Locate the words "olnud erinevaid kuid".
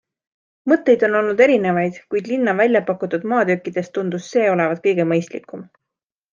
1.19-2.31